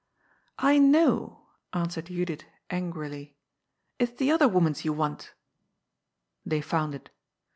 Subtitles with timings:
[0.57, 1.43] "I know,"
[1.73, 3.37] answered Judith angrily.
[3.99, 5.35] '^It's the other woman's you want"
[6.43, 7.11] They found it.